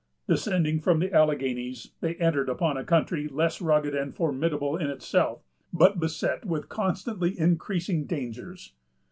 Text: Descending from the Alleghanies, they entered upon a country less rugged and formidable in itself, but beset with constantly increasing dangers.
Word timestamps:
Descending 0.27 0.79
from 0.79 0.97
the 0.99 1.13
Alleghanies, 1.13 1.91
they 2.01 2.15
entered 2.15 2.49
upon 2.49 2.75
a 2.75 2.83
country 2.83 3.27
less 3.27 3.61
rugged 3.61 3.93
and 3.93 4.15
formidable 4.15 4.75
in 4.75 4.87
itself, 4.89 5.43
but 5.71 5.99
beset 5.99 6.43
with 6.43 6.69
constantly 6.69 7.39
increasing 7.39 8.05
dangers. 8.07 8.73